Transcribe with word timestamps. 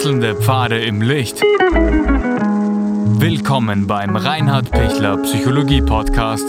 Wechselnde 0.00 0.34
Pfade 0.34 0.80
im 0.80 1.02
Licht. 1.02 1.42
Willkommen 3.20 3.86
beim 3.86 4.16
Reinhard 4.16 4.70
Pichler 4.70 5.18
Psychologie 5.18 5.82
Podcast. 5.82 6.46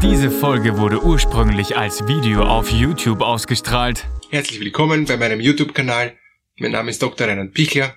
Diese 0.00 0.30
Folge 0.30 0.78
wurde 0.78 1.02
ursprünglich 1.02 1.76
als 1.76 2.06
Video 2.06 2.44
auf 2.44 2.70
YouTube 2.70 3.22
ausgestrahlt. 3.22 4.06
Herzlich 4.30 4.60
willkommen 4.60 5.04
bei 5.06 5.16
meinem 5.16 5.40
YouTube-Kanal. 5.40 6.16
Mein 6.58 6.70
Name 6.70 6.90
ist 6.90 7.02
Dr. 7.02 7.26
Reinhard 7.26 7.52
Pichler. 7.52 7.96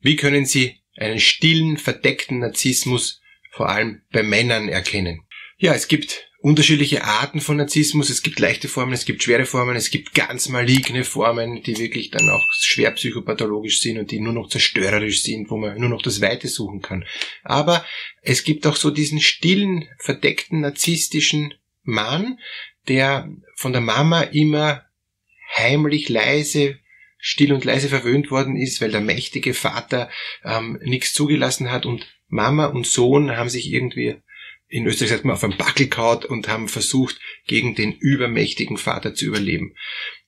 Wie 0.00 0.16
können 0.16 0.44
Sie 0.44 0.82
einen 0.98 1.18
stillen, 1.18 1.78
verdeckten 1.78 2.40
Narzissmus 2.40 3.22
vor 3.52 3.70
allem 3.70 4.02
bei 4.12 4.22
Männern 4.22 4.68
erkennen? 4.68 5.22
Ja, 5.56 5.72
es 5.72 5.88
gibt 5.88 6.28
unterschiedliche 6.46 7.02
Arten 7.02 7.40
von 7.40 7.56
Narzissmus. 7.56 8.08
Es 8.08 8.22
gibt 8.22 8.38
leichte 8.38 8.68
Formen, 8.68 8.92
es 8.92 9.04
gibt 9.04 9.20
schwere 9.20 9.46
Formen, 9.46 9.74
es 9.74 9.90
gibt 9.90 10.14
ganz 10.14 10.48
maligne 10.48 11.02
Formen, 11.02 11.60
die 11.64 11.76
wirklich 11.76 12.12
dann 12.12 12.30
auch 12.30 12.44
schwer 12.60 12.92
psychopathologisch 12.92 13.80
sind 13.80 13.98
und 13.98 14.12
die 14.12 14.20
nur 14.20 14.32
noch 14.32 14.48
zerstörerisch 14.48 15.24
sind, 15.24 15.50
wo 15.50 15.56
man 15.56 15.76
nur 15.76 15.88
noch 15.88 16.02
das 16.02 16.20
Weite 16.20 16.46
suchen 16.46 16.82
kann. 16.82 17.04
Aber 17.42 17.84
es 18.22 18.44
gibt 18.44 18.64
auch 18.64 18.76
so 18.76 18.92
diesen 18.92 19.20
stillen, 19.20 19.88
verdeckten, 19.98 20.60
narzisstischen 20.60 21.54
Mann, 21.82 22.38
der 22.86 23.28
von 23.56 23.72
der 23.72 23.82
Mama 23.82 24.22
immer 24.22 24.84
heimlich 25.56 26.08
leise 26.08 26.78
still 27.18 27.54
und 27.54 27.64
leise 27.64 27.88
verwöhnt 27.88 28.30
worden 28.30 28.56
ist, 28.56 28.80
weil 28.80 28.92
der 28.92 29.00
mächtige 29.00 29.52
Vater 29.52 30.10
ähm, 30.44 30.78
nichts 30.84 31.12
zugelassen 31.12 31.72
hat 31.72 31.86
und 31.86 32.06
Mama 32.28 32.66
und 32.66 32.86
Sohn 32.86 33.36
haben 33.36 33.48
sich 33.48 33.72
irgendwie 33.72 34.22
in 34.68 34.86
Österreich 34.86 35.10
sagt 35.10 35.24
man 35.24 35.34
auf 35.34 35.44
einen 35.44 35.56
Backel 35.56 35.88
kaut 35.88 36.24
und 36.24 36.48
haben 36.48 36.68
versucht, 36.68 37.18
gegen 37.46 37.74
den 37.74 37.92
übermächtigen 37.92 38.76
Vater 38.76 39.14
zu 39.14 39.26
überleben. 39.26 39.74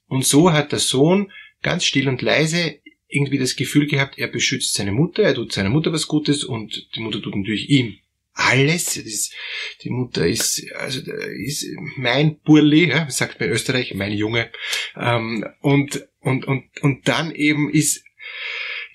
Und 0.07 0.25
so 0.25 0.53
hat 0.53 0.73
der 0.73 0.79
Sohn 0.79 1.33
ganz 1.63 1.85
still 1.85 2.09
und 2.09 2.23
leise 2.23 2.79
irgendwie 3.09 3.39
das 3.39 3.57
Gefühl 3.57 3.87
gehabt, 3.87 4.19
er 4.19 4.29
beschützt 4.29 4.75
seine 4.75 4.93
Mutter, 4.93 5.23
er 5.23 5.35
tut 5.35 5.53
seiner 5.53 5.71
Mutter 5.71 5.93
was 5.93 6.07
Gutes 6.07 6.45
und 6.45 6.89
die 6.95 7.01
Mutter 7.01 7.23
tut 7.23 7.35
natürlich 7.35 7.69
ihm 7.71 7.99
alles. 8.39 8.97
Ist, 8.97 9.35
die 9.83 9.91
Mutter 9.91 10.27
ist, 10.27 10.65
also 10.77 11.01
ist 11.01 11.67
mein 11.97 12.39
Burli, 12.41 12.89
ja, 12.89 13.11
sagt 13.11 13.41
man 13.41 13.49
in 13.49 13.55
Österreich, 13.55 13.95
mein 13.95 14.13
Junge. 14.13 14.51
Ähm, 14.97 15.45
und, 15.61 16.07
und, 16.21 16.47
und, 16.47 16.65
und 16.83 17.09
dann 17.09 17.35
eben 17.35 17.71
ist, 17.71 18.05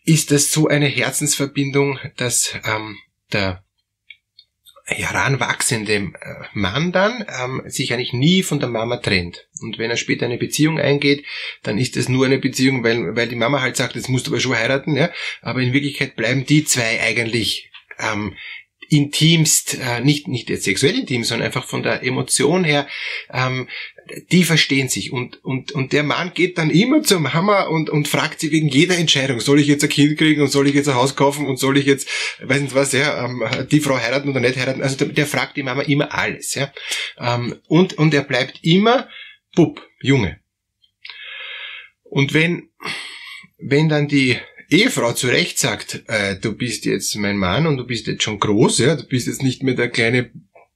ist 0.05 0.31
das 0.31 0.52
so 0.52 0.67
eine 0.67 0.88
Herzensverbindung, 0.88 1.99
dass 2.17 2.58
ähm, 2.66 2.97
der 3.31 3.62
heranwachsende 4.86 5.94
äh, 5.94 6.12
Mann 6.53 6.92
dann 6.92 7.26
ähm, 7.42 7.62
sich 7.66 7.94
eigentlich 7.94 8.14
nie 8.14 8.44
von 8.44 8.59
der 8.59 8.70
Mama 8.70 8.98
trennt. 8.98 9.48
Und 9.62 9.78
wenn 9.78 9.89
er 9.89 9.98
später 9.98 10.26
eine 10.26 10.38
Beziehung 10.38 10.80
eingeht, 10.80 11.26
dann 11.64 11.78
ist 11.78 11.95
es 11.95 12.09
nur 12.09 12.26
eine 12.26 12.38
Beziehung, 12.38 12.84
weil, 12.84 13.16
weil 13.16 13.30
die 13.30 13.36
Mama 13.36 13.61
halt 13.61 13.78
sagt, 13.78 13.95
jetzt 13.95 14.09
musst 14.09 14.28
du 14.28 14.31
aber 14.31 14.42
schon 14.42 14.56
heiraten, 14.56 14.95
ja. 14.95 15.09
Aber 15.42 15.61
in 15.61 15.73
Wirklichkeit 15.73 16.16
bleiben 16.16 16.45
die 16.45 16.66
zwei 16.66 17.02
eigentlich 17.02 17.72
ähm, 17.98 18.36
intimst, 18.89 19.78
äh, 19.80 20.02
nicht, 20.02 20.28
nicht 20.28 20.50
jetzt 20.50 20.64
sexuell 20.64 21.00
intim, 21.00 21.23
sondern 21.23 21.45
einfach 21.45 21.66
von 21.66 21.84
der 21.84 22.03
Emotion 22.03 22.64
her, 22.64 22.88
ähm, 23.31 23.67
die 24.31 24.44
verstehen 24.44 24.89
sich. 24.89 25.12
Und, 25.12 25.44
und, 25.44 25.72
und 25.72 25.94
der 25.94 26.03
Mann 26.03 26.34
geht 26.34 26.58
dann 26.58 26.70
immer 26.70 27.04
zum 27.04 27.34
Hammer 27.34 27.70
und, 27.70 27.89
und 27.89 28.08
fragt 28.08 28.39
sie 28.39 28.52
wegen 28.52 28.67
jeder 28.67 28.98
Entscheidung, 28.98 29.39
soll 29.39 29.59
ich 29.59 29.67
jetzt 29.67 29.84
ein 29.84 29.89
Kind 29.89 30.17
kriegen 30.17 30.42
und 30.42 30.50
soll 30.50 30.67
ich 30.67 30.76
jetzt 30.76 30.89
ein 30.89 30.95
Haus 30.95 31.16
kaufen 31.16 31.48
und 31.48 31.58
soll 31.58 31.78
ich 31.78 31.86
jetzt, 31.86 32.08
weiß 32.42 32.61
nicht 32.61 32.76
was, 32.76 32.92
ja, 32.92 33.26
ähm, 33.26 33.44
die 33.72 33.80
Frau 33.80 33.98
heiraten 33.98 34.30
oder 34.30 34.39
nicht 34.39 34.58
heiraten. 34.58 34.81
Also 34.81 34.98
der, 34.98 35.08
der 35.08 35.28
fragt 35.28 35.58
die 35.58 35.64
Mama 35.64 35.84
immer 35.84 36.14
alles. 36.14 36.56
Ja. 36.56 36.72
Ähm, 37.17 37.59
und, 37.67 37.94
und 37.94 38.14
er 38.14 38.23
bleibt 38.23 38.59
immer 38.64 39.08
Bub, 39.56 39.86
Junge. 40.02 40.39
Und 42.04 42.34
wenn, 42.34 42.70
wenn 43.58 43.89
dann 43.89 44.08
die 44.08 44.38
Ehefrau 44.73 45.14
zu 45.14 45.28
Recht 45.28 45.60
sagt, 45.60 46.04
äh, 46.08 46.36
du 46.39 46.56
bist 46.56 46.86
jetzt 46.86 47.16
mein 47.16 47.38
Mann 47.38 47.67
und 47.67 47.78
du 47.78 47.86
bist 47.86 48.08
jetzt 48.08 48.23
schon 48.23 48.39
groß, 48.39 48.80
ja, 48.80 48.95
du 48.95 49.04
bist 49.04 49.28
jetzt 49.28 49.44
nicht 49.44 49.61
mehr 49.61 49.76
der 49.76 49.89
kleine 49.89 50.32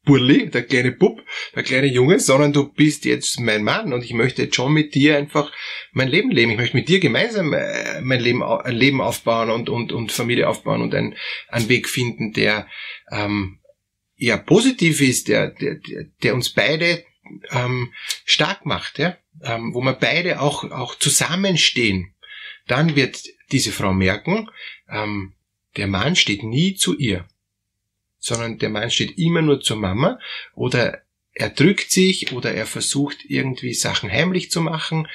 Burli, 0.06 0.50
der 0.50 0.63
kleine 0.63 0.91
Bub, 0.91 1.19
der 1.56 1.63
kleine 1.63 1.88
Junge, 1.88 2.19
sondern 2.19 2.53
du 2.53 2.72
bist 2.72 3.06
jetzt 3.06 3.40
mein 3.40 3.63
Mann 3.63 3.94
und 3.94 4.03
ich 4.03 4.13
möchte 4.13 4.44
jetzt 4.44 4.56
schon 4.56 4.72
mit 4.72 4.94
dir 4.94 5.18
einfach 5.18 5.52
mein 5.91 6.09
Leben 6.09 6.30
leben. 6.30 6.52
Ich 6.52 6.58
möchte 6.58 6.78
mit 6.78 6.88
dir 6.88 7.00
gemeinsam 7.00 7.53
äh, 7.53 8.00
mein 8.02 8.22
Leben, 8.22 8.44
ein 8.44 8.75
Leben 8.75 9.02
aufbauen 9.02 9.50
und, 9.50 9.68
und, 9.68 9.91
und 9.91 10.12
Familie 10.12 10.47
aufbauen 10.47 10.81
und 10.81 10.94
einen, 10.94 11.16
einen 11.50 11.68
Weg 11.68 11.90
finden, 11.90 12.34
der 12.34 12.68
ähm, 13.12 13.59
ja 14.16 14.38
positiv 14.38 15.02
ist, 15.02 15.28
der, 15.28 15.50
der, 15.50 15.78
der, 16.24 16.35
uns 16.35 16.52
beide 16.52 17.03
ähm, 17.50 17.91
stark 18.25 18.66
macht, 18.66 19.00
ja? 19.00 19.18
ähm, 19.44 19.74
wo 19.74 19.81
wir 19.81 19.94
beide 19.94 20.40
auch, 20.40 20.69
auch 20.72 20.96
zusammenstehen. 20.96 22.14
Dann 22.67 22.95
wird 22.95 23.23
diese 23.51 23.72
Frau 23.72 23.94
merken, 23.94 24.50
ähm, 24.89 25.33
der 25.78 25.88
Mann 25.88 26.16
steht 26.16 26.44
nie 26.44 26.75
zu 26.75 26.97
ihr, 26.97 27.28
sondern 28.19 28.57
der 28.57 28.69
Mann 28.69 28.91
steht 28.91 29.17
immer 29.17 29.41
nur 29.41 29.61
zur 29.61 29.78
Mama 29.78 30.19
oder 30.53 31.01
er 31.33 31.50
drückt 31.50 31.91
sich 31.91 32.31
oder 32.31 32.53
er 32.53 32.66
versucht 32.66 33.25
irgendwie 33.25 33.73
Sachen 33.73 34.11
heimlich 34.11 34.50
zu 34.50 34.59
machen 34.61 35.07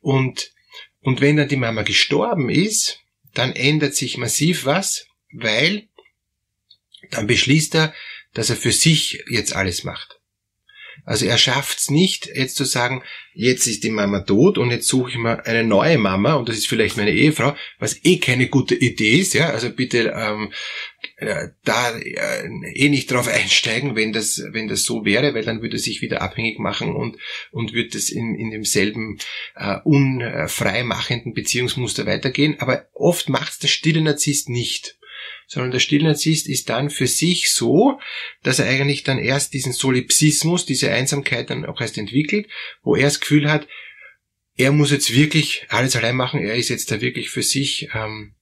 und, 0.00 0.52
und 1.00 1.20
wenn 1.20 1.36
dann 1.36 1.48
die 1.48 1.56
Mama 1.56 1.82
gestorben 1.82 2.50
ist, 2.50 3.00
dann 3.32 3.52
ändert 3.52 3.94
sich 3.94 4.18
massiv 4.18 4.64
was, 4.64 5.06
weil 5.32 5.88
dann 7.10 7.26
beschließt 7.26 7.74
er, 7.76 7.94
dass 8.34 8.50
er 8.50 8.56
für 8.56 8.72
sich 8.72 9.24
jetzt 9.28 9.54
alles 9.54 9.84
macht. 9.84 10.17
Also 11.04 11.26
er 11.26 11.38
schafft's 11.38 11.90
nicht, 11.90 12.26
jetzt 12.26 12.56
zu 12.56 12.64
sagen, 12.64 13.02
jetzt 13.32 13.66
ist 13.66 13.84
die 13.84 13.90
Mama 13.90 14.20
tot 14.20 14.58
und 14.58 14.70
jetzt 14.70 14.88
suche 14.88 15.10
ich 15.10 15.16
mir 15.16 15.46
eine 15.46 15.64
neue 15.64 15.96
Mama 15.96 16.34
und 16.34 16.48
das 16.48 16.56
ist 16.56 16.68
vielleicht 16.68 16.96
meine 16.96 17.12
Ehefrau, 17.12 17.54
was 17.78 18.04
eh 18.04 18.18
keine 18.18 18.48
gute 18.48 18.74
Idee 18.74 19.18
ist, 19.18 19.32
ja. 19.32 19.50
Also 19.50 19.70
bitte 19.70 20.12
ähm, 20.14 20.52
äh, 21.16 21.48
da 21.64 21.96
äh, 21.96 22.48
eh 22.74 22.88
nicht 22.88 23.10
drauf 23.10 23.28
einsteigen, 23.28 23.96
wenn 23.96 24.12
das, 24.12 24.42
wenn 24.50 24.68
das 24.68 24.84
so 24.84 25.04
wäre, 25.04 25.34
weil 25.34 25.44
dann 25.44 25.62
würde 25.62 25.76
er 25.76 25.80
sich 25.80 26.02
wieder 26.02 26.20
abhängig 26.20 26.58
machen 26.58 26.94
und, 26.94 27.16
und 27.52 27.72
wird 27.72 27.94
es 27.94 28.10
in, 28.10 28.34
in 28.34 28.50
demselben 28.50 29.18
äh, 29.54 29.76
unfrei 29.84 30.82
machenden 30.82 31.32
Beziehungsmuster 31.32 32.06
weitergehen. 32.06 32.56
Aber 32.58 32.86
oft 32.92 33.28
macht's 33.28 33.58
der 33.58 33.68
stille 33.68 34.00
Narzisst 34.00 34.48
nicht 34.48 34.97
sondern 35.48 35.72
der 35.72 35.80
Stillnarzisst 35.80 36.46
ist 36.46 36.68
dann 36.68 36.90
für 36.90 37.06
sich 37.06 37.50
so, 37.52 37.98
dass 38.42 38.58
er 38.58 38.66
eigentlich 38.66 39.02
dann 39.02 39.18
erst 39.18 39.54
diesen 39.54 39.72
Solipsismus, 39.72 40.66
diese 40.66 40.92
Einsamkeit 40.92 41.50
dann 41.50 41.64
auch 41.64 41.80
erst 41.80 41.98
entwickelt, 41.98 42.46
wo 42.82 42.94
er 42.94 43.04
das 43.04 43.20
Gefühl 43.20 43.50
hat, 43.50 43.66
er 44.56 44.72
muss 44.72 44.90
jetzt 44.90 45.14
wirklich 45.14 45.66
alles 45.70 45.96
allein 45.96 46.16
machen, 46.16 46.40
er 46.40 46.54
ist 46.54 46.68
jetzt 46.68 46.90
da 46.90 47.00
wirklich 47.00 47.30
für 47.30 47.42
sich 47.42 47.88
ähm, 47.94 48.34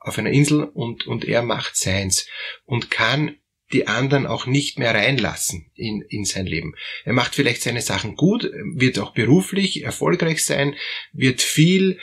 auf 0.00 0.18
einer 0.18 0.30
Insel 0.30 0.64
und, 0.64 1.06
und 1.06 1.24
er 1.24 1.42
macht 1.42 1.76
seins 1.76 2.26
und 2.64 2.90
kann 2.90 3.36
die 3.72 3.86
anderen 3.86 4.26
auch 4.26 4.46
nicht 4.46 4.78
mehr 4.78 4.94
reinlassen 4.94 5.70
in, 5.74 6.00
in 6.08 6.24
sein 6.24 6.46
Leben. 6.46 6.74
Er 7.04 7.12
macht 7.12 7.34
vielleicht 7.34 7.62
seine 7.62 7.82
Sachen 7.82 8.16
gut, 8.16 8.50
wird 8.74 8.98
auch 8.98 9.12
beruflich 9.12 9.84
erfolgreich 9.84 10.44
sein, 10.44 10.74
wird 11.12 11.42
viel 11.42 12.00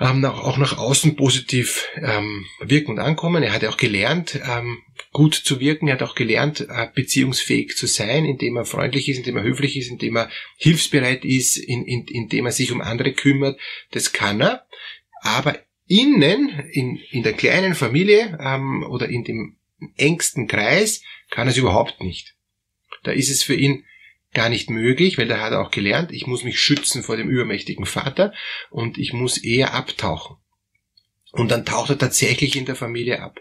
ähm, 0.00 0.24
auch 0.24 0.58
nach 0.58 0.76
außen 0.76 1.14
positiv 1.14 1.86
ähm, 1.96 2.44
wirken 2.60 2.92
und 2.92 2.98
ankommen. 2.98 3.42
Er 3.42 3.52
hat 3.52 3.62
ja 3.62 3.70
auch 3.70 3.76
gelernt, 3.76 4.40
ähm, 4.44 4.78
gut 5.12 5.34
zu 5.34 5.60
wirken. 5.60 5.86
Er 5.86 5.94
hat 5.94 6.02
auch 6.02 6.16
gelernt, 6.16 6.66
äh, 6.68 6.88
beziehungsfähig 6.92 7.76
zu 7.76 7.86
sein, 7.86 8.24
indem 8.24 8.56
er 8.56 8.64
freundlich 8.64 9.08
ist, 9.08 9.18
indem 9.18 9.36
er 9.36 9.44
höflich 9.44 9.76
ist, 9.76 9.90
indem 9.90 10.16
er 10.16 10.30
hilfsbereit 10.56 11.24
ist, 11.24 11.56
in, 11.56 11.84
in, 11.84 12.06
indem 12.06 12.46
er 12.46 12.52
sich 12.52 12.72
um 12.72 12.80
andere 12.80 13.12
kümmert. 13.12 13.58
Das 13.92 14.12
kann 14.12 14.40
er. 14.40 14.66
Aber 15.20 15.58
innen, 15.86 16.48
in, 16.72 16.98
in 17.10 17.22
der 17.22 17.34
kleinen 17.34 17.74
Familie 17.74 18.38
ähm, 18.40 18.84
oder 18.88 19.08
in 19.08 19.22
dem 19.22 19.56
engsten 19.96 20.48
Kreis, 20.48 21.02
kann 21.30 21.46
er 21.46 21.52
es 21.52 21.56
überhaupt 21.56 22.00
nicht. 22.02 22.34
Da 23.04 23.12
ist 23.12 23.30
es 23.30 23.42
für 23.42 23.54
ihn 23.54 23.84
gar 24.34 24.48
nicht 24.48 24.70
möglich, 24.70 25.16
weil 25.16 25.28
da 25.28 25.40
hat 25.40 25.52
er 25.52 25.60
auch 25.60 25.70
gelernt, 25.70 26.12
ich 26.12 26.26
muss 26.26 26.44
mich 26.44 26.60
schützen 26.60 27.02
vor 27.02 27.16
dem 27.16 27.30
übermächtigen 27.30 27.86
Vater 27.86 28.32
und 28.70 28.98
ich 28.98 29.12
muss 29.12 29.38
eher 29.38 29.74
abtauchen. 29.74 30.36
Und 31.32 31.50
dann 31.50 31.64
taucht 31.64 31.90
er 31.90 31.98
tatsächlich 31.98 32.56
in 32.56 32.64
der 32.64 32.76
Familie 32.76 33.22
ab. 33.22 33.40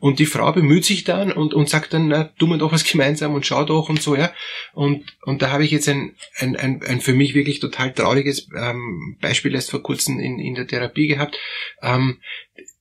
Und 0.00 0.18
die 0.18 0.26
Frau 0.26 0.52
bemüht 0.52 0.84
sich 0.84 1.04
dann 1.04 1.32
und, 1.32 1.54
und 1.54 1.68
sagt 1.68 1.92
dann, 1.92 2.08
na, 2.08 2.24
tun 2.38 2.50
wir 2.50 2.58
doch 2.58 2.72
was 2.72 2.84
gemeinsam 2.90 3.34
und 3.34 3.46
schau 3.46 3.64
doch 3.64 3.88
und 3.88 4.00
so, 4.00 4.16
ja. 4.16 4.32
Und, 4.72 5.04
und 5.22 5.42
da 5.42 5.50
habe 5.50 5.64
ich 5.64 5.70
jetzt 5.70 5.88
ein, 5.88 6.16
ein, 6.36 6.56
ein, 6.56 6.82
ein 6.82 7.00
für 7.00 7.12
mich 7.12 7.34
wirklich 7.34 7.60
total 7.60 7.92
trauriges 7.92 8.48
ähm, 8.56 9.16
Beispiel 9.20 9.54
erst 9.54 9.70
vor 9.70 9.82
kurzem 9.82 10.20
in, 10.20 10.38
in 10.38 10.54
der 10.54 10.66
Therapie 10.66 11.08
gehabt. 11.08 11.38
Ähm, 11.82 12.20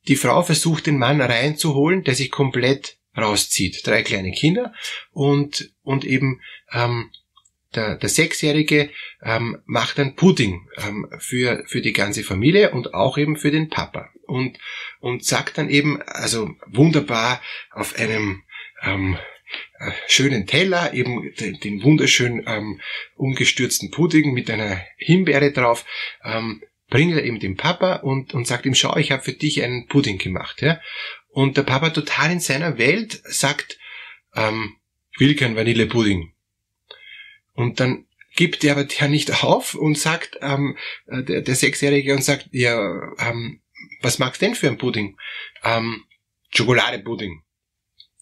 die 0.07 0.15
Frau 0.15 0.41
versucht, 0.43 0.85
den 0.85 0.97
Mann 0.97 1.19
reinzuholen, 1.19 2.03
der 2.03 2.15
sich 2.15 2.31
komplett 2.31 2.97
rauszieht. 3.17 3.85
Drei 3.85 4.03
kleine 4.03 4.31
Kinder 4.31 4.73
und, 5.11 5.71
und 5.81 6.05
eben 6.05 6.41
ähm, 6.71 7.09
der, 7.75 7.95
der 7.95 8.09
Sechsjährige 8.09 8.89
ähm, 9.21 9.57
macht 9.65 9.99
ein 9.99 10.15
Pudding 10.15 10.67
ähm, 10.77 11.07
für, 11.19 11.63
für 11.67 11.81
die 11.81 11.93
ganze 11.93 12.23
Familie 12.23 12.71
und 12.71 12.93
auch 12.93 13.17
eben 13.17 13.37
für 13.37 13.51
den 13.51 13.69
Papa. 13.69 14.09
Und, 14.25 14.57
und 14.99 15.23
sagt 15.23 15.57
dann 15.57 15.69
eben, 15.69 16.01
also 16.01 16.49
wunderbar 16.67 17.41
auf 17.71 17.97
einem 17.97 18.43
ähm, 18.83 19.17
äh, 19.79 19.91
schönen 20.07 20.47
Teller, 20.47 20.93
eben 20.93 21.33
den, 21.39 21.59
den 21.59 21.83
wunderschön 21.83 22.43
ähm, 22.45 22.81
umgestürzten 23.15 23.91
Pudding 23.91 24.33
mit 24.33 24.49
einer 24.49 24.81
Himbeere 24.97 25.51
drauf, 25.51 25.85
ähm, 26.23 26.61
bringt 26.89 27.15
er 27.15 27.23
eben 27.23 27.39
dem 27.39 27.57
Papa 27.57 27.97
und, 27.97 28.33
und 28.33 28.47
sagt 28.47 28.65
ihm, 28.65 28.75
schau, 28.75 28.95
ich 28.97 29.11
habe 29.11 29.23
für 29.23 29.33
dich 29.33 29.63
einen 29.63 29.87
Pudding 29.87 30.17
gemacht. 30.17 30.61
Ja? 30.61 30.79
Und 31.29 31.57
der 31.57 31.63
Papa 31.63 31.89
total 31.89 32.31
in 32.31 32.39
seiner 32.39 32.77
Welt 32.77 33.21
sagt, 33.25 33.77
ähm, 34.35 34.75
will 35.17 35.35
kein 35.35 35.55
Vanillepudding. 35.55 36.33
Und 37.57 37.79
dann 37.79 38.05
gibt 38.35 38.63
er 38.63 38.73
aber 38.73 38.83
der 38.85 39.09
nicht 39.09 39.43
auf 39.43 39.73
und 39.73 39.97
sagt, 39.97 40.37
ähm, 40.41 40.77
äh, 41.07 41.23
der, 41.23 41.41
der 41.41 41.55
Sechsjährige 41.55 42.13
und 42.13 42.23
sagt, 42.23 42.47
ja, 42.51 42.77
ähm, 43.17 43.61
was 44.01 44.19
magst 44.19 44.41
du 44.41 44.45
denn 44.45 44.55
für 44.55 44.67
ein 44.67 44.77
Pudding? 44.77 45.17
Ähm, 45.63 46.03
Schokoladepudding. 46.51 47.41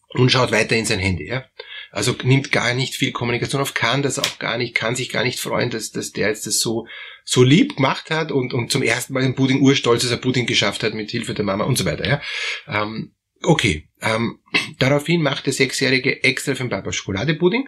Und 0.09 0.31
schaut 0.31 0.53
weiter 0.53 0.77
in 0.77 0.85
sein 0.85 0.99
Handy, 0.99 1.27
ja. 1.27 1.45
Also 1.91 2.15
nimmt 2.23 2.53
gar 2.53 2.73
nicht 2.73 2.95
viel 2.95 3.11
Kommunikation 3.11 3.61
auf, 3.61 3.73
kann 3.73 4.03
das 4.03 4.17
auch 4.17 4.39
gar 4.39 4.57
nicht, 4.57 4.73
kann 4.73 4.95
sich 4.95 5.09
gar 5.09 5.23
nicht 5.23 5.39
freuen, 5.39 5.69
dass, 5.69 5.91
dass 5.91 6.13
der 6.13 6.29
jetzt 6.29 6.47
das 6.47 6.59
so, 6.59 6.87
so 7.25 7.43
lieb 7.43 7.75
gemacht 7.75 8.09
hat 8.09 8.31
und, 8.31 8.53
und 8.53 8.71
zum 8.71 8.83
ersten 8.83 9.13
Mal 9.13 9.23
im 9.23 9.35
Pudding 9.35 9.61
urstolz, 9.61 10.03
dass 10.03 10.11
er 10.11 10.17
Pudding 10.17 10.45
geschafft 10.45 10.83
hat 10.83 10.93
mit 10.93 11.11
Hilfe 11.11 11.33
der 11.33 11.43
Mama 11.43 11.65
und 11.65 11.77
so 11.77 11.83
weiter, 11.83 12.07
ja. 12.07 12.21
Ähm, 12.67 13.15
okay, 13.43 13.89
ähm, 14.01 14.39
daraufhin 14.79 15.21
macht 15.21 15.45
der 15.45 15.53
Sechsjährige 15.53 16.23
extra 16.23 16.55
für 16.55 16.63
den 16.63 16.69
Papa 16.69 16.93
Schokoladepudding, 16.93 17.67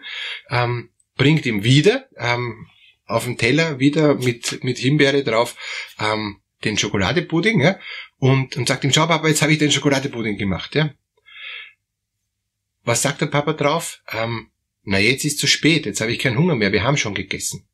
ähm, 0.50 0.92
bringt 1.18 1.46
ihm 1.46 1.64
wieder, 1.64 2.08
ähm, 2.18 2.68
auf 3.06 3.25
den 3.25 3.38
Teller 3.38 3.80
wieder 3.80 4.16
mit, 4.16 4.64
mit 4.64 4.78
Himbeere 4.78 5.24
drauf, 5.24 5.56
ähm, 6.00 6.42
den 6.64 6.78
Schokoladepudding, 6.78 7.62
ja, 7.62 7.80
und, 8.19 8.58
und 8.58 8.68
sagt 8.68 8.84
ihm, 8.84 8.92
schau 8.92 9.08
Papa, 9.08 9.28
jetzt 9.28 9.42
habe 9.42 9.54
ich 9.54 9.60
den 9.60 9.72
Schokoladepudding 9.72 10.38
gemacht, 10.38 10.75
ja. 10.75 10.94
Was 12.84 13.02
sagt 13.02 13.22
der 13.22 13.28
Papa 13.28 13.54
drauf? 13.54 14.02
Ähm, 14.12 14.50
na, 14.84 15.00
jetzt 15.00 15.25
ist 15.25 15.40
zu 15.40 15.48
spät, 15.48 15.86
jetzt 15.86 16.02
habe 16.02 16.12
ich 16.12 16.19
keinen 16.19 16.38
Hunger 16.38 16.56
mehr, 16.56 16.72
wir 16.72 16.84
haben 16.84 16.98
schon 16.98 17.14
gegessen. 17.14 17.68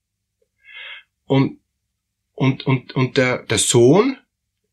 Und, 1.26 1.60
und, 2.34 2.66
und, 2.66 2.94
und 2.94 3.18
der, 3.18 3.44
der 3.44 3.60
Sohn, 3.60 4.18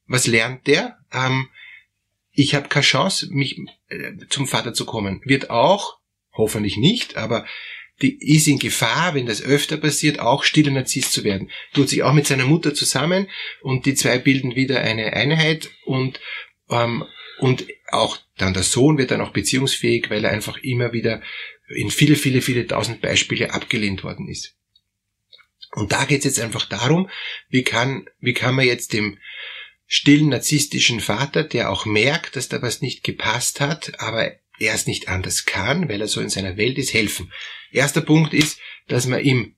was 0.06 0.26
lernt 0.26 0.66
der? 0.66 0.98
Ähm, 1.12 1.48
ich 2.32 2.54
habe 2.54 2.68
keine 2.68 2.84
Chance, 2.84 3.28
mich 3.30 3.60
äh, 3.88 4.12
zum 4.28 4.46
Vater 4.46 4.72
zu 4.72 4.86
kommen. 4.86 5.20
Wird 5.24 5.50
auch, 5.50 5.98
hoffentlich 6.32 6.76
nicht, 6.76 7.16
aber 7.16 7.46
die 8.02 8.34
ist 8.34 8.48
in 8.48 8.58
Gefahr, 8.58 9.14
wenn 9.14 9.26
das 9.26 9.42
öfter 9.42 9.76
passiert, 9.76 10.20
auch 10.20 10.42
stiller 10.42 10.70
Narzisst 10.70 11.12
zu 11.12 11.24
werden. 11.24 11.50
Tut 11.74 11.88
sich 11.88 12.02
auch 12.02 12.12
mit 12.12 12.26
seiner 12.26 12.46
Mutter 12.46 12.74
zusammen 12.74 13.28
und 13.62 13.86
die 13.86 13.94
zwei 13.94 14.18
bilden 14.18 14.56
wieder 14.56 14.80
eine 14.80 15.12
Einheit 15.12 15.70
und, 15.84 16.20
ähm, 16.70 17.04
und 17.38 17.66
auch 17.88 18.18
dann 18.36 18.54
der 18.54 18.62
Sohn 18.62 18.98
wird 18.98 19.10
dann 19.10 19.20
auch 19.20 19.32
beziehungsfähig, 19.32 20.10
weil 20.10 20.24
er 20.24 20.30
einfach 20.30 20.58
immer 20.58 20.92
wieder 20.92 21.22
in 21.68 21.90
viele, 21.90 22.16
viele, 22.16 22.42
viele 22.42 22.66
tausend 22.66 23.00
Beispiele 23.00 23.52
abgelehnt 23.52 24.02
worden 24.02 24.28
ist. 24.28 24.56
Und 25.72 25.92
da 25.92 26.04
geht 26.04 26.20
es 26.20 26.24
jetzt 26.24 26.40
einfach 26.40 26.66
darum, 26.66 27.08
wie 27.48 27.62
kann, 27.62 28.08
wie 28.18 28.34
kann 28.34 28.54
man 28.54 28.66
jetzt 28.66 28.92
dem 28.92 29.18
stillen 29.86 30.28
narzisstischen 30.28 31.00
Vater, 31.00 31.44
der 31.44 31.70
auch 31.70 31.84
merkt, 31.84 32.36
dass 32.36 32.48
da 32.48 32.62
was 32.62 32.80
nicht 32.80 33.04
gepasst 33.04 33.60
hat, 33.60 34.00
aber 34.00 34.32
er 34.58 34.74
es 34.74 34.86
nicht 34.86 35.08
anders 35.08 35.46
kann, 35.46 35.88
weil 35.88 36.00
er 36.00 36.08
so 36.08 36.20
in 36.20 36.28
seiner 36.28 36.56
Welt 36.56 36.78
ist, 36.78 36.92
helfen. 36.92 37.32
Erster 37.72 38.00
Punkt 38.00 38.34
ist, 38.34 38.58
dass 38.88 39.06
man 39.06 39.20
ihm 39.20 39.54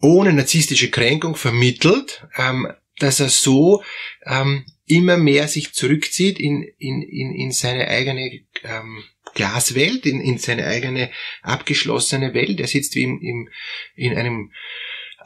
ohne 0.00 0.32
narzisstische 0.32 0.90
Kränkung 0.90 1.36
vermittelt, 1.36 2.26
ähm, 2.36 2.72
dass 2.98 3.20
er 3.20 3.28
so 3.28 3.82
ähm, 4.24 4.64
immer 4.86 5.16
mehr 5.16 5.48
sich 5.48 5.72
zurückzieht 5.72 6.38
in, 6.38 6.62
in, 6.78 7.02
in, 7.02 7.34
in 7.34 7.52
seine 7.52 7.88
eigene 7.88 8.40
ähm, 8.64 9.04
Glaswelt, 9.34 10.06
in, 10.06 10.20
in 10.20 10.38
seine 10.38 10.66
eigene 10.66 11.10
abgeschlossene 11.42 12.34
Welt. 12.34 12.60
Er 12.60 12.66
sitzt 12.66 12.94
wie 12.94 13.04
im, 13.04 13.20
im, 13.20 13.48
in 13.94 14.16
einem 14.16 14.52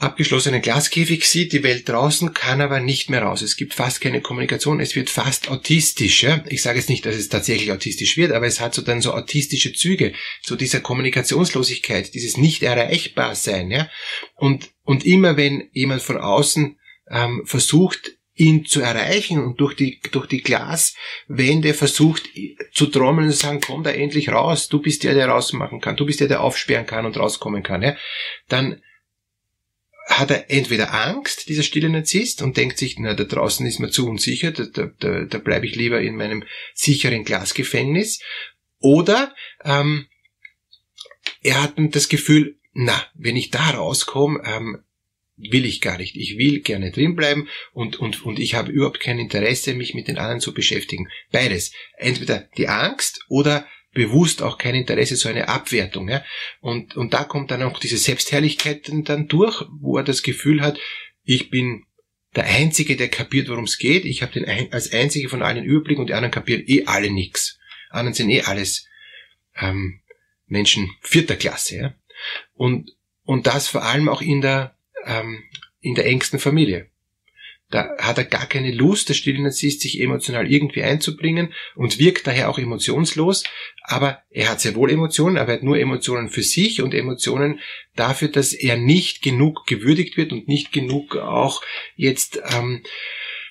abgeschlossenen 0.01 0.61
Glaskäfig, 0.61 1.25
sieht 1.25 1.53
die 1.53 1.63
Welt 1.63 1.89
draußen, 1.89 2.35
kann 2.35 2.61
aber 2.61 2.81
nicht 2.81 3.11
mehr 3.11 3.23
raus. 3.23 3.43
Es 3.43 3.57
gibt 3.57 3.75
fast 3.75 4.01
keine 4.01 4.21
Kommunikation, 4.21 4.81
es 4.81 4.97
wird 4.97 5.09
fast 5.09 5.49
autistisch. 5.49 6.23
Ja? 6.23 6.45
Ich 6.49 6.63
sage 6.63 6.79
jetzt 6.79 6.89
nicht, 6.89 7.07
dass 7.07 7.17
es 7.17 7.29
tatsächlich 7.29 7.71
autistisch 7.71 8.17
wird, 8.17 8.33
aber 8.33 8.47
es 8.47 8.61
hat 8.61 8.75
so 8.75 8.83
dann 8.83 9.01
so 9.01 9.13
autistische 9.13 9.73
Züge, 9.73 10.13
so 10.43 10.57
dieser 10.57 10.81
Kommunikationslosigkeit, 10.81 12.15
dieses 12.15 12.37
nicht 12.37 12.63
erreichbar 12.63 13.35
sein. 13.35 13.71
Ja? 13.71 13.89
Und, 14.35 14.71
und 14.83 15.07
immer 15.07 15.37
wenn 15.37 15.69
jemand 15.73 16.03
von 16.03 16.19
außen 16.19 16.79
ähm, 17.11 17.43
versucht, 17.45 18.17
ihn 18.37 18.65
zu 18.65 18.81
erreichen 18.81 19.39
und 19.39 19.61
durch 19.61 19.75
die, 19.75 20.01
durch 20.11 20.27
die 20.27 20.43
Glaswände 20.43 21.73
versucht 21.73 22.29
zu 22.73 22.87
trommeln 22.87 23.29
und 23.29 23.33
zu 23.33 23.39
sagen, 23.39 23.61
komm 23.65 23.85
da 23.85 23.91
endlich 23.91 24.31
raus, 24.31 24.69
du 24.69 24.83
bist 24.83 25.05
der, 25.05 25.15
der 25.15 25.29
rausmachen 25.29 25.81
kann, 25.81 25.97
du 25.97 26.05
bist 26.05 26.19
der, 26.19 26.27
der 26.27 26.41
aufsperren 26.41 26.87
kann 26.87 27.07
und 27.07 27.17
rauskommen 27.17 27.63
kann, 27.63 27.83
ja, 27.83 27.97
dann 28.49 28.83
hat 30.07 30.31
er 30.31 30.51
entweder 30.51 30.93
Angst, 30.93 31.49
dieser 31.49 31.63
stille 31.63 31.89
Narzisst, 31.89 32.43
und 32.43 32.57
denkt 32.57 32.79
sich, 32.79 32.99
na, 32.99 33.15
da 33.15 33.25
draußen 33.25 33.67
ist 33.67 33.79
mir 33.79 33.91
zu 33.91 34.09
unsicher, 34.09 34.53
da, 34.53 34.65
da, 34.65 34.91
da, 34.99 35.25
da 35.25 35.39
bleibe 35.39 35.67
ich 35.67 35.77
lieber 35.77 36.01
in 36.01 36.17
meinem 36.17 36.45
sicheren 36.75 37.25
Glasgefängnis, 37.25 38.21
oder 38.79 39.35
ähm, 39.65 40.07
er 41.43 41.63
hat 41.63 41.75
das 41.77 42.09
Gefühl, 42.09 42.59
na, 42.73 43.07
wenn 43.15 43.37
ich 43.37 43.51
da 43.51 43.71
rauskomme, 43.71 44.43
ähm, 44.45 44.85
will 45.37 45.65
ich 45.65 45.81
gar 45.81 45.99
nicht. 45.99 46.17
Ich 46.17 46.39
will 46.39 46.61
gerne 46.61 46.91
drinbleiben 46.91 47.49
und, 47.73 47.97
und, 47.97 48.25
und 48.25 48.39
ich 48.39 48.55
habe 48.55 48.71
überhaupt 48.71 49.01
kein 49.01 49.19
Interesse, 49.19 49.75
mich 49.75 49.95
mit 49.95 50.09
den 50.09 50.19
anderen 50.19 50.41
zu 50.41 50.55
beschäftigen. 50.55 51.09
Beides. 51.33 51.73
Entweder 51.97 52.49
die 52.57 52.69
Angst 52.69 53.25
oder 53.29 53.67
bewusst 53.95 54.43
auch 54.43 54.59
kein 54.59 54.75
Interesse, 54.75 55.17
so 55.17 55.29
eine 55.29 55.49
Abwertung. 55.49 56.09
Ja? 56.09 56.25
Und, 56.61 56.97
und 56.97 57.15
da 57.15 57.25
kommt 57.25 57.51
dann 57.51 57.63
auch 57.63 57.79
diese 57.79 57.97
Selbstherrlichkeit 57.97 58.91
dann 59.09 59.29
durch, 59.29 59.65
wo 59.81 59.97
er 59.97 60.05
das 60.05 60.23
Gefühl 60.23 60.61
hat, 60.61 60.79
ich 61.23 61.51
bin 61.51 61.85
der 62.37 62.45
Einzige, 62.45 62.97
der 62.97 63.09
kapiert, 63.09 63.49
worum 63.49 63.65
es 63.65 63.79
geht. 63.79 64.05
Ich 64.05 64.23
habe 64.23 64.33
den 64.33 64.45
ein, 64.45 64.73
als 64.73 64.93
Einzige 64.93 65.29
von 65.29 65.43
allen 65.43 65.65
Überblick 65.65 65.99
und 65.99 66.09
die 66.09 66.15
anderen 66.15 66.33
kapieren 66.33 66.65
eh 66.67 66.85
alle 66.85 67.11
nix. 67.11 67.59
Anderen 67.91 68.15
sind 68.15 68.31
eh 68.31 68.43
alles 68.43 68.87
ähm, 69.57 70.01
Menschen 70.47 70.91
vierter 71.01 71.37
Klasse. 71.37 71.77
Ja? 71.77 71.95
Und, 72.55 72.91
und 73.23 73.47
das 73.47 73.69
vor 73.69 73.85
allem 73.85 74.09
auch 74.09 74.21
in 74.21 74.41
der, 74.41 74.77
ähm, 75.05 75.45
in 75.81 75.95
der 75.95 76.07
engsten 76.07 76.41
Familie. 76.41 76.91
Da 77.75 77.91
hat 77.99 78.19
er 78.19 78.25
gar 78.25 78.47
keine 78.47 78.71
Lust, 78.71 79.09
der 79.09 79.15
stille 79.15 79.43
Narzisst, 79.43 79.81
sich 79.81 80.01
emotional 80.01 80.49
irgendwie 80.49 80.85
einzubringen 80.85 81.53
und 81.75 81.99
wirkt 81.99 82.25
daher 82.25 82.49
auch 82.49 82.61
emotionslos. 82.61 83.43
Aber 83.83 84.23
er 84.31 84.51
hat 84.51 84.61
sehr 84.61 84.77
wohl 84.77 84.93
Emotionen, 84.93 85.37
aber 85.39 85.49
er 85.49 85.57
hat 85.57 85.65
nur 85.65 85.77
Emotionen 85.77 86.29
für 86.29 86.45
sich 86.45 86.83
und 86.83 86.95
Emotionen 86.95 87.59
dafür, 87.97 88.29
dass 88.29 88.53
er 88.53 88.77
nicht 88.77 89.23
genug 89.23 89.67
gewürdigt 89.67 90.17
wird 90.17 90.31
und 90.31 90.47
nicht 90.47 90.71
genug 90.71 91.17
auch 91.17 91.63
jetzt 91.97 92.41
ähm, 92.57 92.85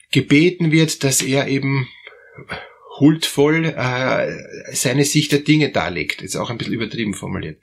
gebeten 0.10 0.72
wird, 0.72 1.03
dass 1.03 1.22
er 1.22 1.50
eben 1.50 1.89
huldvoll 3.01 3.65
äh, 3.75 4.74
seine 4.74 5.03
Sicht 5.03 5.34
der 5.34 5.39
Dinge 5.39 5.70
darlegt. 5.70 6.22
Ist 6.22 6.38
auch 6.38 6.50
ein 6.50 6.58
bisschen 6.58 6.75
übertrieben 6.75 7.13
formuliert. 7.13 7.60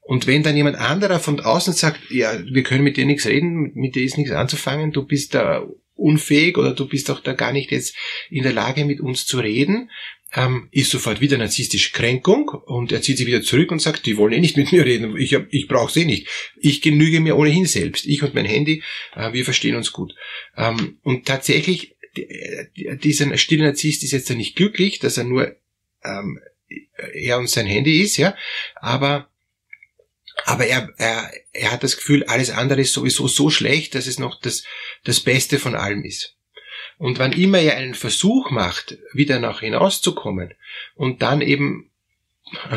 Und 0.00 0.28
wenn 0.28 0.44
dann 0.44 0.56
jemand 0.56 0.76
anderer 0.76 1.18
von 1.18 1.40
außen 1.40 1.72
sagt, 1.72 2.08
ja, 2.10 2.38
wir 2.44 2.62
können 2.62 2.84
mit 2.84 2.96
dir 2.96 3.04
nichts 3.04 3.26
reden, 3.26 3.72
mit 3.74 3.96
dir 3.96 4.04
ist 4.04 4.16
nichts 4.16 4.32
anzufangen, 4.32 4.92
du 4.92 5.04
bist 5.04 5.34
da 5.34 5.66
unfähig 6.04 6.58
oder 6.58 6.74
du 6.74 6.86
bist 6.86 7.10
auch 7.10 7.20
da 7.20 7.32
gar 7.32 7.52
nicht 7.52 7.70
jetzt 7.70 7.96
in 8.30 8.42
der 8.42 8.52
Lage, 8.52 8.84
mit 8.84 9.00
uns 9.00 9.26
zu 9.26 9.40
reden, 9.40 9.90
ähm, 10.34 10.68
ist 10.70 10.90
sofort 10.90 11.20
wieder 11.20 11.38
narzisstische 11.38 11.92
Kränkung 11.92 12.48
und 12.48 12.92
er 12.92 13.00
zieht 13.02 13.18
sich 13.18 13.26
wieder 13.26 13.42
zurück 13.42 13.70
und 13.70 13.80
sagt, 13.80 14.04
die 14.04 14.16
wollen 14.16 14.34
eh 14.34 14.40
nicht 14.40 14.56
mit 14.56 14.72
mir 14.72 14.84
reden, 14.84 15.16
ich, 15.16 15.34
hab, 15.34 15.46
ich 15.50 15.66
brauche 15.68 15.92
sie 15.92 16.04
nicht. 16.04 16.28
Ich 16.56 16.82
genüge 16.82 17.20
mir 17.20 17.36
ohnehin 17.36 17.66
selbst. 17.66 18.06
Ich 18.06 18.22
und 18.22 18.34
mein 18.34 18.44
Handy, 18.44 18.82
äh, 19.16 19.32
wir 19.32 19.44
verstehen 19.44 19.76
uns 19.76 19.92
gut. 19.92 20.14
Ähm, 20.56 20.98
und 21.02 21.26
tatsächlich, 21.26 21.96
dieser 22.76 23.36
stille 23.38 23.64
Narzisst 23.64 24.04
ist 24.04 24.12
jetzt 24.12 24.28
ja 24.28 24.36
nicht 24.36 24.54
glücklich, 24.54 25.00
dass 25.00 25.18
er 25.18 25.24
nur 25.24 25.56
ähm, 26.04 26.38
er 27.12 27.38
und 27.38 27.48
sein 27.48 27.66
Handy 27.66 28.00
ist, 28.02 28.16
ja, 28.18 28.36
aber 28.76 29.28
aber 30.44 30.66
er, 30.66 30.90
er, 30.96 31.30
er 31.52 31.72
hat 31.72 31.82
das 31.82 31.96
Gefühl, 31.96 32.24
alles 32.24 32.50
andere 32.50 32.80
ist 32.80 32.92
sowieso 32.92 33.28
so 33.28 33.50
schlecht, 33.50 33.94
dass 33.94 34.06
es 34.06 34.18
noch 34.18 34.40
das, 34.40 34.64
das 35.04 35.20
Beste 35.20 35.58
von 35.58 35.74
allem 35.74 36.04
ist. 36.04 36.36
Und 36.98 37.18
wann 37.18 37.32
immer 37.32 37.58
er 37.58 37.76
einen 37.76 37.94
Versuch 37.94 38.50
macht, 38.50 38.98
wieder 39.12 39.38
nach 39.38 39.60
hinauszukommen 39.60 40.54
und 40.94 41.22
dann 41.22 41.40
eben 41.40 41.90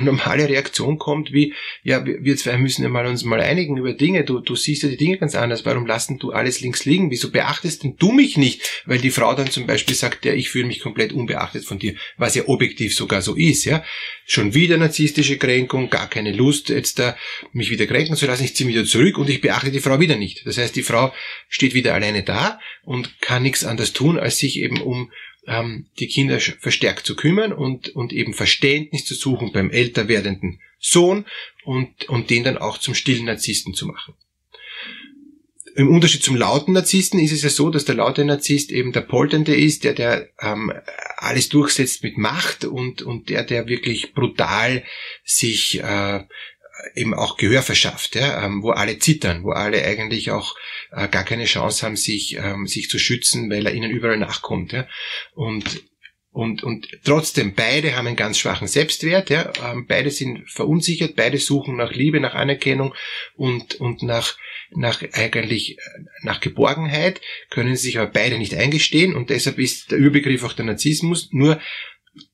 normale 0.02 0.48
Reaktion 0.48 0.98
kommt, 0.98 1.34
wie, 1.34 1.54
ja, 1.84 2.06
wir 2.06 2.38
zwei 2.38 2.58
müssen 2.58 2.84
ja 2.84 2.90
mal 2.90 3.06
uns 3.06 3.24
mal 3.24 3.42
einigen 3.42 3.78
über 3.78 3.94
Dinge, 3.94 4.24
du, 4.24 4.40
du 4.40 4.56
siehst 4.56 4.84
ja 4.84 4.90
die 4.90 4.98
Dinge 4.98 5.18
ganz 5.18 5.36
anders, 5.36 5.66
warum 5.66 5.86
lassen 5.86 6.20
du 6.20 6.32
alles 6.32 6.62
links 6.62 6.86
liegen, 6.86 7.12
wieso 7.12 7.32
beachtest 7.32 7.84
denn 7.84 7.96
du 7.98 8.12
mich 8.12 8.38
nicht? 8.38 8.84
Weil 8.86 9.00
die 9.00 9.12
Frau 9.12 9.34
dann 9.34 9.52
zum 9.52 9.68
Beispiel 9.68 9.96
sagt, 9.96 10.26
ja, 10.26 10.34
ich 10.34 10.50
fühle 10.50 10.68
mich 10.68 10.80
komplett 10.80 11.12
unbeachtet 11.12 11.66
von 11.66 11.80
dir, 11.80 11.96
was 12.18 12.36
ja 12.36 12.48
objektiv 12.48 12.96
sogar 12.96 13.22
so 13.22 13.36
ist, 13.36 13.66
ja. 13.66 13.84
Schon 14.26 14.54
wieder 14.54 14.78
narzisstische 14.78 15.38
Kränkung, 15.38 15.90
gar 15.90 16.10
keine 16.10 16.32
Lust, 16.32 16.70
jetzt 16.70 17.00
da 17.00 17.18
mich 17.52 17.70
wieder 17.70 17.88
kränken 17.88 18.16
zu 18.16 18.26
lassen, 18.26 18.46
ich 18.46 18.56
ziehe 18.56 18.70
wieder 18.70 18.86
zurück 18.86 19.18
und 19.18 19.30
ich 19.30 19.42
beachte 19.42 19.72
die 19.72 19.80
Frau 19.80 20.00
wieder 20.00 20.16
nicht. 20.16 20.46
Das 20.46 20.58
heißt, 20.58 20.76
die 20.76 20.84
Frau 20.84 21.14
steht 21.50 21.74
wieder 21.74 21.94
alleine 21.94 22.24
da 22.24 22.60
und 22.84 23.22
kann 23.22 23.44
nichts 23.44 23.64
anderes 23.64 23.94
tun, 23.94 24.18
als 24.18 24.38
sich 24.38 24.60
eben 24.60 24.82
um 24.82 25.12
ähm, 25.48 25.88
die 26.00 26.08
Kinder 26.08 26.40
verstärkt 26.40 27.06
zu 27.06 27.16
kümmern 27.16 27.54
und, 27.54 27.90
und 27.90 28.14
eben 28.14 28.34
Verständnis 28.34 29.06
zu 29.06 29.16
suchen 29.16 29.52
beim 29.54 29.72
älter 29.72 30.08
werdenden 30.08 30.60
Sohn 30.80 31.26
und, 31.64 32.08
und 32.10 32.30
den 32.30 32.44
dann 32.44 32.58
auch 32.58 32.78
zum 32.78 32.94
stillen 32.94 33.26
Narzissten 33.26 33.74
zu 33.74 33.88
machen. 33.88 34.14
Im 35.76 35.90
Unterschied 35.90 36.24
zum 36.24 36.36
lauten 36.36 36.74
Narzissten 36.74 37.20
ist 37.20 37.32
es 37.32 37.44
ja 37.44 37.50
so, 37.50 37.70
dass 37.70 37.86
der 37.86 37.96
laute 37.96 38.26
Narzisst 38.26 38.72
eben 38.72 38.94
der 38.94 39.02
Polternde 39.02 39.56
ist, 39.56 39.84
der, 39.84 39.94
der 39.94 40.30
ähm, 40.42 40.74
alles 41.18 41.50
durchsetzt 41.50 42.04
mit 42.04 42.18
Macht 42.18 42.66
und, 42.66 43.04
und 43.04 43.30
der, 43.30 43.44
der 43.44 43.68
wirklich 43.68 44.14
brutal 44.14 44.84
sich 45.24 45.80
äh, 45.80 46.24
eben 46.96 47.14
auch 47.14 47.38
Gehör 47.38 47.62
verschafft, 47.62 48.16
ja, 48.16 48.46
ähm, 48.46 48.64
wo 48.64 48.72
alle 48.72 49.00
zittern, 49.00 49.44
wo 49.44 49.52
alle 49.52 49.84
eigentlich 49.84 50.32
auch 50.32 50.56
äh, 50.92 51.08
gar 51.08 51.24
keine 51.24 51.46
Chance 51.46 51.86
haben, 51.86 51.96
sich, 51.96 52.38
ähm, 52.38 52.68
sich 52.68 52.90
zu 52.90 53.00
schützen, 53.00 53.50
weil 53.50 53.66
er 53.66 53.74
ihnen 53.74 53.92
überall 53.92 54.18
nachkommt. 54.18 54.74
Ja. 54.74 54.88
Und 55.34 55.84
und, 56.38 56.62
und 56.62 56.88
trotzdem, 57.04 57.56
beide 57.56 57.96
haben 57.96 58.06
einen 58.06 58.16
ganz 58.16 58.38
schwachen 58.38 58.68
Selbstwert, 58.68 59.32
ja, 59.32 59.52
ähm, 59.66 59.88
beide 59.88 60.12
sind 60.12 60.48
verunsichert, 60.48 61.16
beide 61.16 61.40
suchen 61.40 61.78
nach 61.78 61.94
Liebe, 61.94 62.20
nach 62.20 62.36
Anerkennung 62.36 62.94
und, 63.34 63.74
und 63.82 64.04
nach, 64.04 64.36
nach 64.70 65.02
eigentlich, 65.14 65.80
äh, 65.80 65.82
nach 66.22 66.40
Geborgenheit, 66.40 67.22
können 67.50 67.76
sich 67.76 67.98
aber 67.98 68.12
beide 68.12 68.38
nicht 68.38 68.54
eingestehen 68.54 69.16
und 69.16 69.32
deshalb 69.32 69.58
ist 69.58 69.90
der 69.90 69.98
Überbegriff 69.98 70.44
auch 70.44 70.54
der 70.54 70.66
Narzissmus, 70.66 71.30
nur 71.32 71.60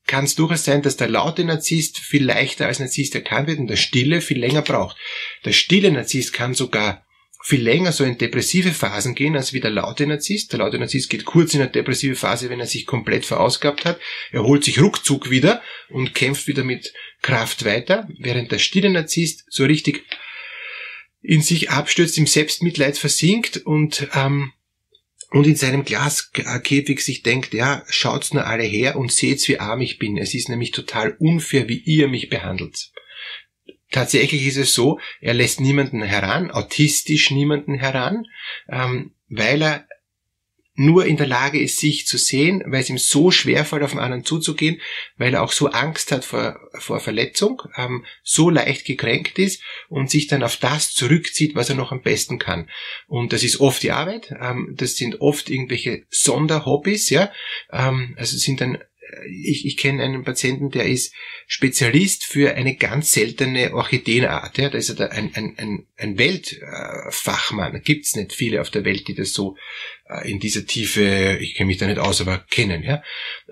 kann 0.06 0.24
es 0.24 0.34
durchaus 0.34 0.64
sein, 0.64 0.82
dass 0.82 0.96
der 0.96 1.08
laute 1.08 1.44
Narzisst 1.44 1.98
viel 1.98 2.24
leichter 2.24 2.66
als 2.66 2.78
Narzisst 2.78 3.14
erkannt 3.14 3.48
wird 3.48 3.58
und 3.58 3.68
der 3.68 3.76
stille 3.76 4.20
viel 4.20 4.38
länger 4.38 4.62
braucht. 4.62 4.96
Der 5.44 5.52
stille 5.52 5.90
Narzisst 5.90 6.32
kann 6.32 6.54
sogar 6.54 7.04
viel 7.46 7.62
länger 7.62 7.92
so 7.92 8.04
in 8.04 8.16
depressive 8.16 8.72
Phasen 8.72 9.14
gehen 9.14 9.36
als 9.36 9.52
wie 9.52 9.60
der 9.60 9.70
laute 9.70 10.06
Narzisst. 10.06 10.52
Der 10.52 10.60
laute 10.60 10.78
Narzisst 10.78 11.10
geht 11.10 11.26
kurz 11.26 11.52
in 11.52 11.60
eine 11.60 11.70
depressive 11.70 12.16
Phase, 12.16 12.48
wenn 12.48 12.58
er 12.58 12.66
sich 12.66 12.86
komplett 12.86 13.26
verausgabt 13.26 13.84
hat. 13.84 14.00
Er 14.32 14.44
holt 14.44 14.64
sich 14.64 14.80
ruckzuck 14.80 15.28
wieder 15.28 15.62
und 15.90 16.14
kämpft 16.14 16.46
wieder 16.46 16.64
mit 16.64 16.94
Kraft 17.20 17.66
weiter, 17.66 18.08
während 18.18 18.50
der 18.50 18.58
stille 18.58 18.88
Narzisst 18.88 19.44
so 19.48 19.64
richtig 19.64 20.04
in 21.20 21.42
sich 21.42 21.70
abstürzt, 21.70 22.16
im 22.16 22.26
Selbstmitleid 22.26 22.96
versinkt 22.96 23.58
und 23.58 24.08
ähm, 24.14 24.52
und 25.30 25.46
in 25.46 25.56
seinem 25.56 25.84
Glaskäfig 25.84 27.00
sich 27.00 27.22
denkt, 27.22 27.54
ja, 27.54 27.84
schaut's 27.88 28.32
nur 28.32 28.46
alle 28.46 28.64
her 28.64 28.96
und 28.96 29.12
seht's, 29.12 29.48
wie 29.48 29.58
arm 29.58 29.80
ich 29.80 29.98
bin. 29.98 30.16
Es 30.16 30.34
ist 30.34 30.48
nämlich 30.48 30.70
total 30.70 31.16
unfair, 31.18 31.68
wie 31.68 31.78
ihr 31.78 32.08
mich 32.08 32.28
behandelt. 32.28 32.90
Tatsächlich 33.90 34.46
ist 34.46 34.56
es 34.56 34.74
so, 34.74 34.98
er 35.20 35.34
lässt 35.34 35.60
niemanden 35.60 36.02
heran, 36.02 36.50
autistisch 36.50 37.30
niemanden 37.30 37.74
heran, 37.74 38.26
ähm, 38.68 39.14
weil 39.28 39.62
er 39.62 39.86
nur 40.74 41.06
in 41.06 41.16
der 41.16 41.26
Lage 41.26 41.60
ist, 41.60 41.78
sich 41.78 42.06
zu 42.06 42.18
sehen, 42.18 42.62
weil 42.66 42.80
es 42.80 42.90
ihm 42.90 42.98
so 42.98 43.30
schwerfällt, 43.30 43.82
auf 43.82 43.92
den 43.92 44.00
anderen 44.00 44.24
zuzugehen, 44.24 44.80
weil 45.16 45.34
er 45.34 45.42
auch 45.42 45.52
so 45.52 45.68
Angst 45.68 46.10
hat 46.10 46.24
vor, 46.24 46.58
vor 46.78 47.00
Verletzung, 47.00 47.62
ähm, 47.76 48.04
so 48.22 48.50
leicht 48.50 48.84
gekränkt 48.84 49.38
ist 49.38 49.62
und 49.88 50.10
sich 50.10 50.26
dann 50.26 50.42
auf 50.42 50.56
das 50.56 50.92
zurückzieht, 50.92 51.54
was 51.54 51.68
er 51.70 51.76
noch 51.76 51.92
am 51.92 52.02
besten 52.02 52.38
kann. 52.38 52.68
Und 53.06 53.32
das 53.32 53.44
ist 53.44 53.60
oft 53.60 53.82
die 53.82 53.92
Arbeit, 53.92 54.34
ähm, 54.40 54.74
das 54.76 54.96
sind 54.96 55.20
oft 55.20 55.48
irgendwelche 55.48 56.04
Sonderhobbys, 56.10 57.08
ja, 57.10 57.30
ähm, 57.70 58.14
also 58.18 58.36
sind 58.36 58.60
dann 58.60 58.78
ich, 59.28 59.66
ich 59.66 59.76
kenne 59.76 60.02
einen 60.02 60.24
Patienten, 60.24 60.70
der 60.70 60.86
ist 60.86 61.14
Spezialist 61.46 62.24
für 62.24 62.54
eine 62.54 62.76
ganz 62.76 63.12
seltene 63.12 63.74
Orchideenart. 63.74 64.58
Ja, 64.58 64.70
da 64.70 64.78
ist 64.78 64.90
er 64.90 65.12
ein, 65.12 65.30
ein, 65.34 65.54
ein, 65.56 65.86
ein 65.96 66.18
Weltfachmann. 66.18 67.82
Gibt's 67.82 68.16
nicht 68.16 68.32
viele 68.32 68.60
auf 68.60 68.70
der 68.70 68.84
Welt, 68.84 69.08
die 69.08 69.14
das 69.14 69.32
so 69.32 69.56
äh, 70.08 70.30
in 70.30 70.40
dieser 70.40 70.66
Tiefe, 70.66 71.38
ich 71.40 71.54
kenne 71.54 71.68
mich 71.68 71.78
da 71.78 71.86
nicht 71.86 71.98
aus, 71.98 72.20
aber 72.20 72.38
kennen. 72.50 72.82
Ja? 72.82 73.02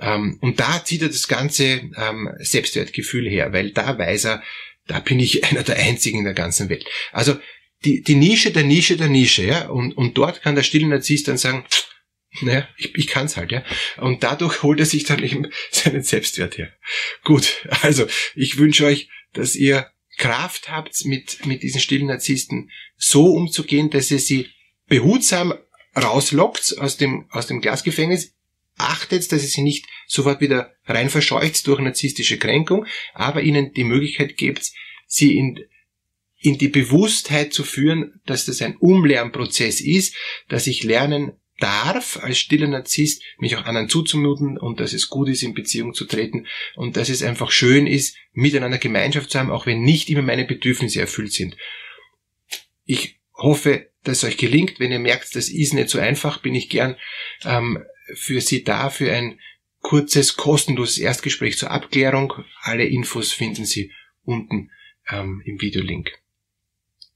Ähm, 0.00 0.38
und 0.40 0.60
da 0.60 0.84
zieht 0.84 1.02
er 1.02 1.08
das 1.08 1.28
ganze 1.28 1.90
ähm, 1.96 2.30
Selbstwertgefühl 2.38 3.28
her, 3.28 3.52
weil 3.52 3.70
da 3.70 3.98
weiß 3.98 4.26
er, 4.26 4.42
da 4.86 5.00
bin 5.00 5.20
ich 5.20 5.44
einer 5.50 5.62
der 5.62 5.76
einzigen 5.76 6.18
in 6.18 6.24
der 6.24 6.34
ganzen 6.34 6.68
Welt. 6.68 6.84
Also 7.12 7.36
die, 7.84 8.02
die 8.02 8.14
Nische 8.14 8.52
der 8.52 8.62
Nische 8.62 8.96
der 8.96 9.08
Nische, 9.08 9.44
ja, 9.44 9.68
und, 9.68 9.96
und 9.96 10.16
dort 10.16 10.42
kann 10.42 10.54
der 10.54 10.62
stille 10.62 10.86
Narzisst 10.86 11.28
dann 11.28 11.36
sagen, 11.36 11.64
naja, 12.40 12.66
ich, 12.76 12.94
ich 12.94 13.06
kann's 13.06 13.36
halt, 13.36 13.52
ja. 13.52 13.62
Und 13.98 14.22
dadurch 14.22 14.62
holt 14.62 14.80
er 14.80 14.86
sich 14.86 15.04
dann 15.04 15.22
eben 15.22 15.50
seinen 15.70 16.02
Selbstwert 16.02 16.56
her. 16.58 16.72
Gut, 17.24 17.66
also 17.82 18.06
ich 18.34 18.58
wünsche 18.58 18.86
euch, 18.86 19.08
dass 19.32 19.54
ihr 19.54 19.90
Kraft 20.18 20.70
habt, 20.70 21.04
mit, 21.04 21.44
mit 21.46 21.62
diesen 21.62 21.80
stillen 21.80 22.06
Narzissten 22.06 22.70
so 22.96 23.26
umzugehen, 23.26 23.90
dass 23.90 24.10
ihr 24.10 24.18
sie 24.18 24.48
behutsam 24.86 25.54
rauslockt 25.96 26.78
aus 26.78 26.96
dem, 26.96 27.26
aus 27.30 27.46
dem 27.46 27.60
Glasgefängnis. 27.60 28.34
Achtet, 28.76 29.30
dass 29.30 29.42
ihr 29.42 29.48
sie 29.48 29.62
nicht 29.62 29.86
sofort 30.06 30.40
wieder 30.40 30.74
rein 30.86 31.10
verscheucht 31.10 31.66
durch 31.66 31.80
narzisstische 31.80 32.38
Kränkung, 32.38 32.86
aber 33.14 33.42
ihnen 33.42 33.72
die 33.74 33.84
Möglichkeit 33.84 34.36
gebt, 34.36 34.70
sie 35.06 35.36
in, 35.36 35.60
in 36.38 36.58
die 36.58 36.68
Bewusstheit 36.68 37.52
zu 37.52 37.64
führen, 37.64 38.20
dass 38.24 38.46
das 38.46 38.62
ein 38.62 38.76
Umlernprozess 38.76 39.80
ist, 39.80 40.14
dass 40.48 40.66
ich 40.66 40.82
lernen 40.82 41.32
darf 41.58 42.18
als 42.22 42.38
stiller 42.38 42.66
Narzisst, 42.66 43.22
mich 43.38 43.56
auch 43.56 43.64
anderen 43.64 43.88
zuzumuten 43.88 44.58
und 44.58 44.80
dass 44.80 44.92
es 44.92 45.08
gut 45.08 45.28
ist, 45.28 45.42
in 45.42 45.54
Beziehung 45.54 45.94
zu 45.94 46.06
treten 46.06 46.46
und 46.74 46.96
dass 46.96 47.08
es 47.08 47.22
einfach 47.22 47.50
schön 47.50 47.86
ist, 47.86 48.16
miteinander 48.32 48.78
Gemeinschaft 48.78 49.30
zu 49.30 49.38
haben, 49.38 49.50
auch 49.50 49.66
wenn 49.66 49.82
nicht 49.82 50.10
immer 50.10 50.22
meine 50.22 50.44
Bedürfnisse 50.44 51.00
erfüllt 51.00 51.32
sind. 51.32 51.56
Ich 52.84 53.20
hoffe, 53.34 53.90
dass 54.02 54.18
es 54.18 54.24
euch 54.24 54.36
gelingt. 54.36 54.80
Wenn 54.80 54.92
ihr 54.92 54.98
merkt, 54.98 55.34
das 55.36 55.48
ist 55.48 55.74
nicht 55.74 55.88
so 55.88 55.98
einfach, 55.98 56.40
bin 56.40 56.54
ich 56.54 56.68
gern 56.68 56.96
ähm, 57.44 57.84
für 58.14 58.40
Sie 58.40 58.64
da, 58.64 58.90
für 58.90 59.12
ein 59.12 59.38
kurzes, 59.80 60.36
kostenloses 60.36 60.98
Erstgespräch 60.98 61.58
zur 61.58 61.70
Abklärung. 61.70 62.32
Alle 62.60 62.84
Infos 62.84 63.32
finden 63.32 63.64
Sie 63.64 63.92
unten 64.24 64.70
ähm, 65.10 65.42
im 65.44 65.60
Videolink. 65.60 66.10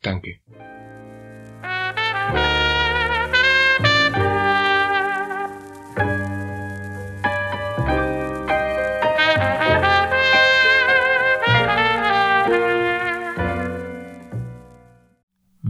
Danke. 0.02 0.40